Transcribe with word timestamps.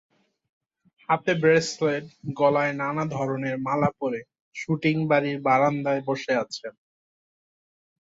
হাতে 1.09 1.33
ব্রেসলেট, 1.41 2.05
গলায় 2.39 2.73
নানা 2.73 3.03
ধরনের 3.15 3.55
মালা 3.59 3.89
পরে 3.99 4.19
শুটিং 4.55 4.95
বাড়ির 5.07 5.37
বারান্দায় 5.41 6.01
বসে 6.07 6.33
আছেন। 6.43 6.73